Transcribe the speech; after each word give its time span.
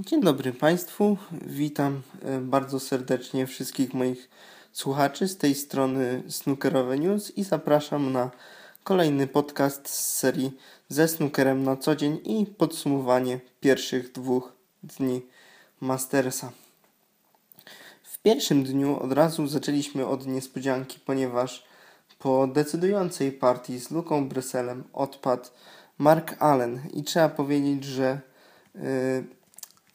Dzień 0.00 0.20
dobry 0.20 0.52
Państwu. 0.52 1.16
Witam 1.46 2.02
e, 2.22 2.40
bardzo 2.40 2.80
serdecznie 2.80 3.46
wszystkich 3.46 3.94
moich 3.94 4.28
słuchaczy 4.72 5.28
z 5.28 5.36
tej 5.36 5.54
strony 5.54 6.22
Snookerowe 6.28 6.98
News 6.98 7.30
i 7.38 7.44
zapraszam 7.44 8.12
na 8.12 8.30
kolejny 8.84 9.26
podcast 9.26 9.88
z 9.88 10.16
serii 10.16 10.56
ze 10.88 11.08
snookerem 11.08 11.62
na 11.62 11.76
co 11.76 11.96
dzień 11.96 12.20
i 12.24 12.46
podsumowanie 12.46 13.40
pierwszych 13.60 14.12
dwóch 14.12 14.52
dni 14.82 15.22
Mastersa. 15.80 16.52
W 18.02 18.18
pierwszym 18.18 18.64
dniu 18.64 19.00
od 19.00 19.12
razu 19.12 19.46
zaczęliśmy 19.46 20.06
od 20.06 20.26
niespodzianki, 20.26 21.00
ponieważ 21.06 21.66
po 22.18 22.46
decydującej 22.46 23.32
partii 23.32 23.78
z 23.78 23.90
Luką 23.90 24.28
Bryselem 24.28 24.84
odpadł 24.92 25.48
Mark 25.98 26.36
Allen 26.38 26.80
i 26.94 27.02
trzeba 27.02 27.28
powiedzieć, 27.28 27.84
że 27.84 28.20
yy, 28.74 29.35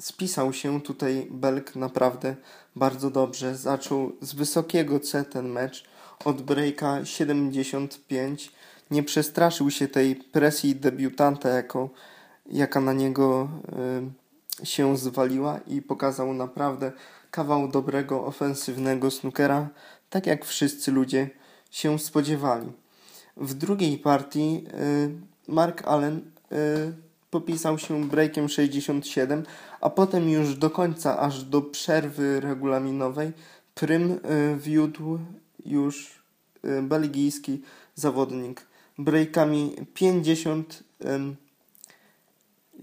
spisał 0.02 0.54
się 0.54 0.81
tutaj 0.81 1.27
Belk 1.31 1.75
naprawdę 1.75 2.35
bardzo 2.75 3.12
dobrze. 3.12 3.55
Zaczął 3.55 4.12
z 4.21 4.34
wysokiego 4.34 4.99
C 4.99 5.25
ten 5.25 5.49
mecz 5.49 5.85
od 6.25 6.41
breaka 6.41 7.05
75. 7.05 8.52
Nie 8.91 9.03
przestraszył 9.03 9.72
się 9.72 9.88
tej 9.88 10.16
presji 10.16 10.75
debiutanta, 10.75 11.49
jaka 12.45 12.81
na 12.81 12.94
niego 12.94 13.49
y, 14.61 14.66
się 14.66 14.98
zwaliła 14.98 15.59
i 15.67 15.81
pokazał 15.81 16.33
naprawdę 16.33 16.91
kawał 17.31 17.67
dobrego, 17.67 18.25
ofensywnego 18.25 19.11
snookera, 19.11 19.70
tak 20.09 20.27
jak 20.27 20.45
wszyscy 20.45 20.91
ludzie 20.91 21.30
się 21.72 21.99
spodziewali. 21.99 22.72
W 23.38 23.53
drugiej 23.53 23.97
partii 23.97 24.66
y, 24.73 25.11
Mark 25.47 25.88
Allen 25.88 26.31
y, 26.52 27.10
popisał 27.31 27.80
się 27.80 28.09
breakiem 28.09 28.49
67, 28.49 29.44
a 29.81 29.89
potem 29.89 30.30
już 30.30 30.55
do 30.55 30.70
końca, 30.70 31.20
aż 31.20 31.44
do 31.44 31.62
przerwy 31.62 32.39
regulaminowej, 32.39 33.31
prym 33.75 34.11
y, 34.11 34.19
wiódł 34.58 35.19
już 35.66 36.23
y, 36.66 36.81
belgijski 36.81 37.61
zawodnik 37.95 38.72
breakami 38.97 39.75
50, 39.94 40.83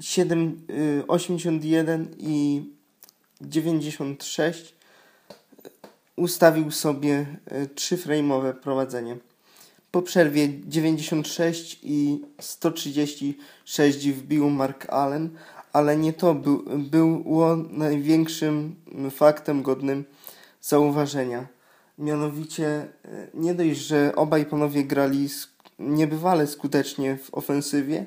7, 0.00 0.66
81 1.08 2.14
i 2.18 2.62
96 3.40 4.74
ustawił 6.16 6.70
sobie 6.70 7.26
y, 7.52 7.68
trzyframe'owe 7.74 8.52
prowadzenie. 8.52 9.16
Po 9.90 10.02
przerwie 10.02 10.48
96 10.66 11.80
i 11.82 12.22
136 12.40 14.08
wbił 14.10 14.50
Mark 14.50 14.86
Allen, 14.90 15.30
ale 15.72 15.96
nie 15.96 16.12
to 16.12 16.34
był, 16.34 16.64
było 16.78 17.56
największym 17.56 18.76
faktem 19.10 19.62
godnym 19.62 20.04
zauważenia. 20.60 21.46
Mianowicie 21.98 22.66
e, 22.66 22.88
nie 23.34 23.54
dość, 23.54 23.78
że 23.78 24.12
obaj 24.16 24.46
panowie 24.46 24.84
grali 24.84 25.28
niebywale 25.78 26.46
skutecznie 26.46 27.16
w 27.16 27.34
ofensywie, 27.34 28.06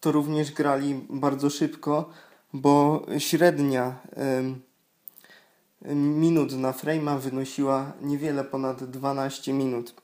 to 0.00 0.12
również 0.12 0.52
grali 0.52 1.00
bardzo 1.10 1.50
szybko, 1.50 2.10
bo 2.52 3.06
średnia 3.18 3.98
minut 5.94 6.52
na 6.52 6.72
frame'a 6.72 7.18
wynosiła 7.18 7.92
niewiele 8.02 8.44
ponad 8.44 8.84
12 8.84 9.52
minut. 9.52 9.94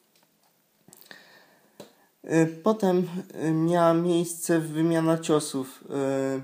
Y, 2.32 2.46
potem 2.46 3.06
y, 3.44 3.52
miała 3.52 3.94
miejsce 3.94 4.60
wymiana 4.60 5.18
ciosów. 5.18 5.84
Y, 5.84 6.42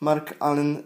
Mark 0.00 0.34
Allen 0.38 0.82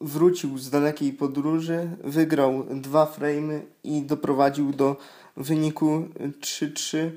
wrócił 0.00 0.58
z 0.58 0.70
dalekiej 0.70 1.12
podróży, 1.12 1.90
wygrał 2.04 2.64
dwa 2.70 3.06
frame'y 3.06 3.60
i 3.84 4.02
doprowadził 4.02 4.72
do 4.72 4.96
wyniku 5.36 6.08
3-3 6.40 7.10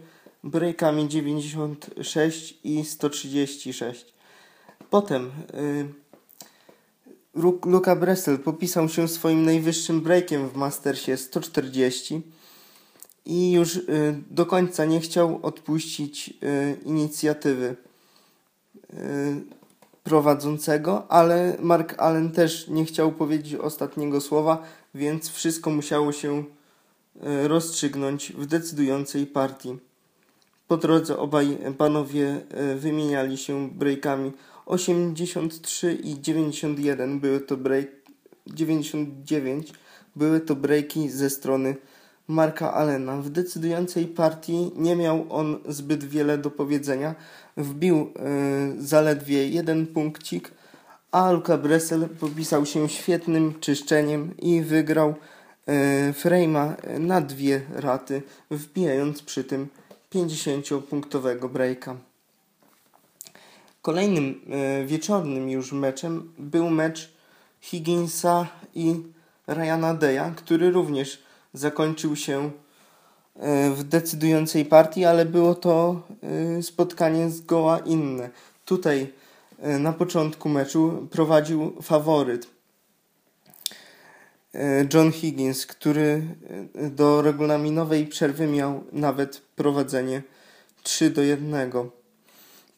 breakami 0.43 1.07
96 1.07 2.59
i 2.63 2.85
136. 2.85 4.13
Potem 4.89 5.31
Luka 7.65 7.95
Bressel 7.95 8.39
popisał 8.39 8.89
się 8.89 9.07
swoim 9.07 9.45
najwyższym 9.45 10.01
breakiem 10.01 10.49
w 10.49 10.55
Mastersie 10.55 11.17
140 11.17 12.21
i 13.29 13.51
już 13.51 13.75
y, 13.75 13.83
do 14.31 14.45
końca 14.45 14.85
nie 14.85 14.99
chciał 14.99 15.39
odpuścić 15.43 16.29
y, 16.29 16.77
inicjatywy 16.85 17.75
y, 18.93 18.95
prowadzącego, 20.03 21.11
ale 21.11 21.57
Mark 21.59 21.95
Allen 21.97 22.31
też 22.31 22.67
nie 22.67 22.85
chciał 22.85 23.11
powiedzieć 23.11 23.55
ostatniego 23.55 24.21
słowa, 24.21 24.63
więc 24.95 25.29
wszystko 25.29 25.69
musiało 25.69 26.11
się 26.11 26.43
rozstrzygnąć 27.43 28.31
w 28.31 28.45
decydującej 28.45 29.25
partii. 29.25 29.77
Po 30.67 30.77
drodze 30.77 31.17
obaj 31.17 31.57
panowie 31.77 32.41
wymieniali 32.75 33.37
się 33.37 33.69
breakami 33.69 34.31
83 34.65 35.93
i 35.93 36.21
91 36.21 37.19
były 37.19 37.39
to 37.41 37.57
break 37.57 37.87
99 38.47 39.73
były 40.15 40.39
to 40.39 40.55
breaki 40.55 41.09
ze 41.09 41.29
strony 41.29 41.75
Marka 42.29 42.73
Allena. 42.73 43.17
W 43.21 43.29
decydującej 43.29 44.05
partii 44.05 44.71
nie 44.75 44.95
miał 44.95 45.25
on 45.29 45.57
zbyt 45.67 46.03
wiele 46.03 46.37
do 46.37 46.51
powiedzenia. 46.51 47.15
Wbił 47.57 47.95
y, 47.97 48.85
zaledwie 48.85 49.47
jeden 49.47 49.87
punkcik, 49.87 50.51
a 51.11 51.31
Luka 51.31 51.57
Bressel 51.57 52.09
popisał 52.19 52.65
się 52.65 52.89
świetnym 52.89 53.59
czyszczeniem 53.59 54.37
i 54.37 54.61
wygrał 54.61 55.15
y, 55.69 56.99
na 56.99 57.21
dwie 57.21 57.61
raty, 57.75 58.21
wbijając 58.51 59.21
przy 59.21 59.43
tym 59.43 59.67
50-punktowego 60.13 61.49
breaka. 61.49 61.95
Kolejnym 63.81 64.41
y, 64.81 64.85
wieczornym 64.85 65.49
już 65.49 65.71
meczem 65.71 66.31
był 66.37 66.69
mecz 66.69 67.13
Higginsa 67.61 68.47
i 68.75 68.95
Ryana 69.47 69.93
Deya, 69.93 70.33
który 70.35 70.71
również 70.71 71.28
zakończył 71.53 72.15
się 72.15 72.51
e, 73.35 73.71
w 73.71 73.83
decydującej 73.83 74.65
partii, 74.65 75.05
ale 75.05 75.25
było 75.25 75.55
to 75.55 76.01
e, 76.57 76.63
spotkanie 76.63 77.29
zgoła 77.29 77.79
inne. 77.79 78.29
Tutaj 78.65 79.13
e, 79.59 79.79
na 79.79 79.93
początku 79.93 80.49
meczu 80.49 81.07
prowadził 81.11 81.81
faworyt 81.81 82.47
John 84.93 85.11
Higgins, 85.11 85.65
który 85.65 86.21
do 86.91 87.21
regulaminowej 87.21 88.07
przerwy 88.07 88.47
miał 88.47 88.83
nawet 88.91 89.41
prowadzenie 89.55 90.21
3 90.83 91.09
do 91.09 91.21
1. 91.21 91.71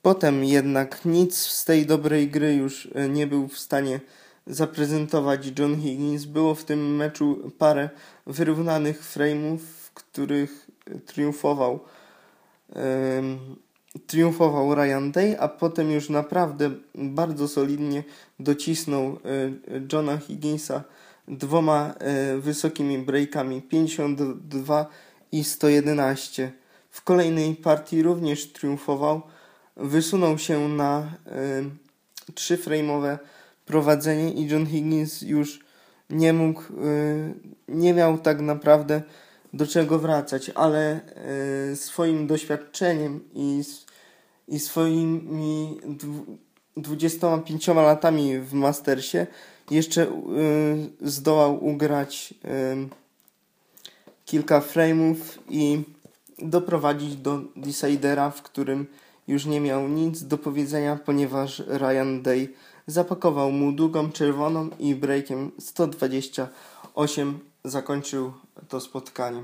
Potem 0.02 0.44
jednak 0.44 1.06
nic 1.06 1.38
z 1.38 1.66
tej 1.66 1.86
dobrej 1.86 2.30
gry 2.30 2.56
już 2.56 2.88
nie 3.10 3.28
był 3.28 3.48
w 3.48 3.60
stanie 3.60 4.00
zaprezentować 4.48 5.60
John 5.60 5.82
Higgins. 5.82 6.26
Było 6.26 6.56
w 6.56 6.64
tym 6.64 6.96
meczu 6.96 7.52
parę 7.58 7.90
wyrównanych 8.28 9.14
frame'ów, 9.14 9.58
w 9.58 9.92
których 9.94 10.68
triumfował 11.06 11.80
um, 12.76 13.56
triumfował 14.08 14.76
Ryan 14.76 15.12
Day, 15.12 15.40
a 15.40 15.48
potem 15.48 15.92
już 15.92 16.10
naprawdę 16.10 16.72
bardzo 16.96 17.48
solidnie 17.48 18.04
docisnął 18.40 19.06
e, 19.06 19.18
Johna 19.94 20.18
Higginsa 20.18 20.84
dwoma 21.28 21.94
e, 22.00 22.38
wysokimi 22.38 22.98
breakami 22.98 23.62
52 23.62 24.86
i 25.32 25.44
111. 25.44 26.52
W 26.90 27.02
kolejnej 27.02 27.56
partii 27.56 28.04
również 28.04 28.52
triumfował, 28.52 29.22
wysunął 29.78 30.38
się 30.38 30.70
na 30.70 31.12
trzy 32.36 32.58
frame'owe 32.58 33.18
prowadzenie 33.72 34.32
i 34.32 34.48
John 34.48 34.66
Higgins 34.66 35.22
już 35.22 35.60
nie 36.10 36.34
mógł, 36.34 36.62
y, 36.62 37.34
nie 37.68 37.94
miał 37.94 38.18
tak 38.18 38.42
naprawdę 38.42 39.02
do 39.54 39.68
czego 39.68 40.00
wracać, 40.00 40.52
ale 40.56 41.00
y, 41.72 41.76
swoim 41.76 42.28
doświadczeniem 42.28 43.20
i, 43.34 43.62
i 44.48 44.60
swoimi 44.60 45.80
25 46.78 47.68
latami 47.68 48.40
w 48.40 48.54
Mastersie 48.54 49.28
jeszcze 49.72 50.04
y, 50.04 50.10
zdołał 51.02 51.66
ugrać 51.66 52.34
kilka 54.26 54.60
frame'ów 54.60 55.16
i 55.50 55.84
doprowadzić 56.40 57.16
do 57.16 57.42
Decidera, 57.56 58.30
w 58.30 58.42
którym 58.42 58.88
już 59.28 59.46
nie 59.46 59.60
miał 59.60 59.88
nic 59.88 60.24
do 60.24 60.38
powiedzenia, 60.38 61.00
ponieważ 61.06 61.64
Ryan 61.68 62.22
Day 62.22 62.48
zapakował 62.88 63.52
mu 63.52 63.72
długą 63.72 64.12
czerwoną 64.12 64.70
i 64.80 64.96
breakiem 64.96 65.52
128 65.60 67.40
zakończył 67.64 68.34
to 68.70 68.80
spotkanie. 68.80 69.44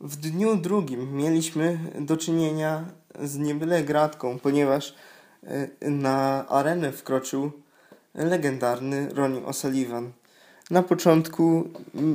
W 0.00 0.16
dniu 0.16 0.56
drugim 0.56 1.16
mieliśmy 1.16 1.78
do 2.00 2.16
czynienia 2.16 2.84
z 3.22 3.38
niebyle 3.38 3.82
gratką, 3.82 4.38
ponieważ 4.38 4.94
e, 5.44 5.90
na 5.90 6.48
arenę 6.48 6.92
wkroczył 6.92 7.52
legendarny 8.14 9.08
Ronnie 9.14 9.40
O'Sullivan. 9.40 10.10
Na 10.70 10.82
początku 10.82 11.68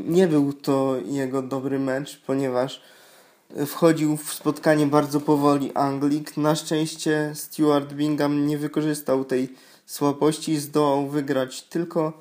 nie 0.07 0.27
był 0.27 0.53
to 0.53 0.95
jego 1.05 1.41
dobry 1.41 1.79
mecz, 1.79 2.21
ponieważ 2.25 2.81
wchodził 3.67 4.17
w 4.17 4.33
spotkanie 4.33 4.87
bardzo 4.87 5.21
powoli 5.21 5.71
Anglik. 5.73 6.37
Na 6.37 6.55
szczęście 6.55 7.31
Stuart 7.33 7.93
Bingham 7.93 8.47
nie 8.47 8.57
wykorzystał 8.57 9.25
tej 9.25 9.53
słabości 9.85 10.51
i 10.51 10.59
zdołał 10.59 11.07
wygrać 11.07 11.63
tylko 11.63 12.13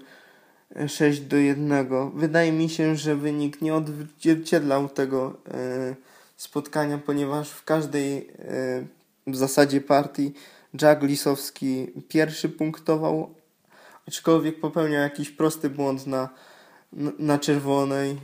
6 0.88 1.22
do 1.22 1.38
1. 1.38 1.86
Wydaje 2.16 2.52
mi 2.52 2.70
się, 2.70 2.96
że 2.96 3.16
wynik 3.16 3.62
nie 3.62 3.76
odzwierciedlał 3.76 4.90
tego 4.90 5.38
e, 5.48 5.96
spotkania, 6.38 6.98
ponieważ 6.98 7.50
w 7.50 7.64
każdej 7.64 8.18
e, 8.18 8.86
w 9.28 9.36
zasadzie 9.36 9.82
partii 9.82 10.34
Jack 10.82 11.04
Lisowski 11.04 11.88
pierwszy 12.08 12.50
punktował, 12.50 13.36
aczkolwiek 14.08 14.60
popełniał 14.60 15.02
jakiś 15.02 15.32
prosty 15.32 15.70
błąd 15.70 16.08
na, 16.08 16.30
na 17.20 17.40
czerwonej 17.40 18.12
e, 18.12 18.18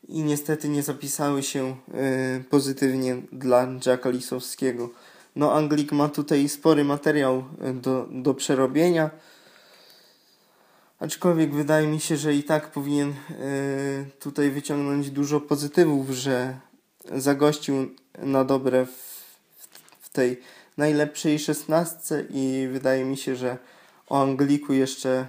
I 0.09 0.23
niestety 0.23 0.69
nie 0.69 0.83
zapisały 0.83 1.43
się 1.43 1.77
yy, 1.89 2.45
pozytywnie 2.45 3.23
dla 3.33 3.69
Jacka 3.87 4.11
Lisowskiego. 4.11 4.91
No, 5.37 5.53
Anglik 5.53 5.93
ma 5.93 6.09
tutaj 6.09 6.49
spory 6.49 6.85
materiał 6.85 7.45
do, 7.75 8.09
do 8.11 8.35
przerobienia. 8.35 9.11
Aczkolwiek 11.01 11.55
wydaje 11.55 11.87
mi 11.87 12.01
się, 12.01 12.17
że 12.17 12.35
i 12.35 12.45
tak 12.45 12.73
powinien 12.73 13.09
y, 13.11 13.15
tutaj 14.21 14.51
wyciągnąć 14.51 15.11
dużo 15.11 15.41
pozytywów, 15.41 16.11
że 16.11 16.59
zagościł 17.13 17.75
na 18.19 18.45
dobre 18.45 18.87
w, 18.87 18.91
w 20.01 20.09
tej 20.09 20.41
najlepszej 20.77 21.39
szesnastce 21.39 22.25
i 22.31 22.69
wydaje 22.73 23.05
mi 23.05 23.17
się, 23.17 23.37
że 23.37 23.59
o 24.09 24.23
Angliku 24.23 24.73
jeszcze 24.73 25.27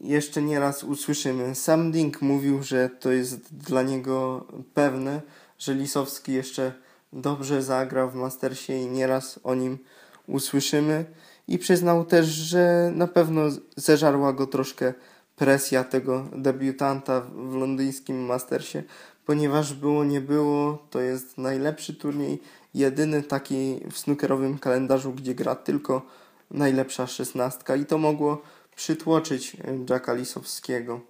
jeszcze 0.00 0.42
nieraz 0.42 0.84
usłyszymy. 0.84 1.54
Sam 1.54 1.92
Dink 1.92 2.22
mówił, 2.22 2.62
że 2.62 2.90
to 3.00 3.12
jest 3.12 3.54
dla 3.54 3.82
niego 3.82 4.46
pewne, 4.74 5.20
że 5.58 5.74
Lisowski 5.74 6.32
jeszcze 6.32 6.72
dobrze 7.12 7.62
zagra 7.62 8.06
w 8.06 8.14
Mastersie 8.14 8.72
i 8.72 8.86
nieraz 8.86 9.40
o 9.44 9.54
nim 9.54 9.78
usłyszymy. 10.26 11.04
I 11.48 11.58
przyznał 11.58 12.04
też, 12.04 12.26
że 12.26 12.92
na 12.94 13.06
pewno 13.06 13.42
zeżarła 13.76 14.32
go 14.32 14.46
troszkę 14.46 14.94
presja 15.36 15.84
tego 15.84 16.26
debiutanta 16.36 17.20
w 17.20 17.54
londyńskim 17.54 18.26
Mastersie, 18.26 18.82
ponieważ 19.26 19.74
było 19.74 20.04
nie 20.04 20.20
było, 20.20 20.86
to 20.90 21.00
jest 21.00 21.38
najlepszy 21.38 21.94
turniej, 21.94 22.40
jedyny 22.74 23.22
taki 23.22 23.80
w 23.90 23.98
snookerowym 23.98 24.58
kalendarzu, 24.58 25.12
gdzie 25.12 25.34
gra 25.34 25.54
tylko 25.54 26.02
najlepsza 26.50 27.06
szesnastka 27.06 27.76
i 27.76 27.86
to 27.86 27.98
mogło 27.98 28.42
przytłoczyć 28.76 29.56
Jacka 29.90 30.14
Lisowskiego. 30.14 31.09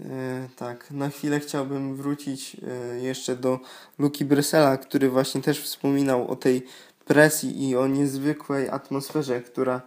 E, 0.00 0.48
tak, 0.56 0.90
na 0.90 1.08
chwilę 1.08 1.40
chciałbym 1.40 1.96
wrócić 1.96 2.56
e, 2.56 2.98
jeszcze 3.00 3.36
do 3.36 3.60
Luki 3.98 4.24
Brysela, 4.24 4.76
który 4.76 5.10
właśnie 5.10 5.42
też 5.42 5.60
wspominał 5.60 6.28
o 6.28 6.36
tej 6.36 6.66
presji 7.04 7.68
i 7.68 7.76
o 7.76 7.86
niezwykłej 7.86 8.68
atmosferze, 8.68 9.40
która 9.40 9.82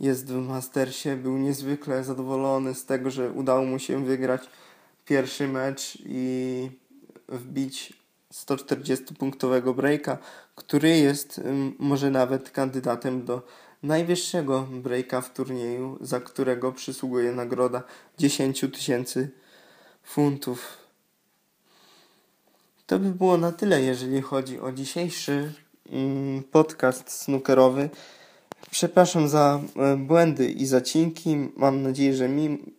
jest 0.00 0.26
w 0.26 0.48
Mastersie. 0.48 1.16
Był 1.16 1.38
niezwykle 1.38 2.04
zadowolony 2.04 2.74
z 2.74 2.84
tego, 2.84 3.10
że 3.10 3.30
udało 3.30 3.64
mu 3.64 3.78
się 3.78 4.04
wygrać 4.04 4.42
pierwszy 5.04 5.48
mecz 5.48 5.98
i 6.06 6.70
wbić 7.28 7.92
140-punktowego 8.32 9.74
breaka, 9.74 10.18
który 10.54 10.88
jest 10.88 11.40
może 11.78 12.10
nawet 12.10 12.50
kandydatem 12.50 13.24
do 13.24 13.42
najwyższego 13.82 14.62
breaka 14.62 15.20
w 15.20 15.32
turnieju, 15.32 15.98
za 16.00 16.20
którego 16.20 16.72
przysługuje 16.72 17.32
nagroda 17.32 17.82
10 18.18 18.60
tysięcy 18.60 19.41
funtów. 20.02 20.82
To 22.86 22.98
by 22.98 23.10
było 23.10 23.36
na 23.36 23.52
tyle, 23.52 23.82
jeżeli 23.82 24.22
chodzi 24.22 24.60
o 24.60 24.72
dzisiejszy 24.72 25.52
mm, 25.92 26.42
podcast 26.42 27.10
snookerowy. 27.10 27.90
Przepraszam 28.70 29.28
za 29.28 29.60
e, 29.76 29.96
błędy 29.96 30.50
i 30.50 30.66
zacinki. 30.66 31.36
Mam 31.56 31.82
nadzieję, 31.82 32.14
że 32.14 32.28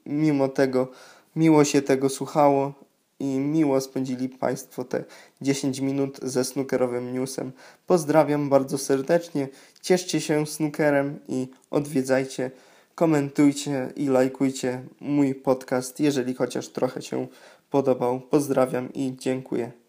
mimo 0.06 0.48
tego 0.48 0.92
miło 1.36 1.66
się 1.66 1.82
tego 1.82 2.10
słuchało 2.10 2.74
i 3.20 3.26
miło 3.26 3.82
spędzili 3.82 4.30
Państwo 4.30 4.84
te 4.84 5.04
10 5.42 5.80
minut 5.80 6.20
ze 6.24 6.44
snookerowym 6.44 7.14
newsem. 7.14 7.52
Pozdrawiam 7.88 8.50
bardzo 8.50 8.78
serdecznie, 8.78 9.48
cieszcie 9.82 10.22
się 10.22 10.48
snookerem 10.48 11.20
i 11.28 11.48
odwiedzajcie, 11.72 12.52
komentujcie 12.96 13.94
i 13.96 14.08
lajkujcie 14.08 14.84
mój 15.00 15.36
podcast, 15.36 16.00
jeżeli 16.00 16.34
chociaż 16.34 16.68
trochę 16.68 17.02
się 17.02 17.28
podobał. 17.70 18.22
Pozdrawiam 18.22 18.94
i 18.94 19.16
dziękuję. 19.18 19.83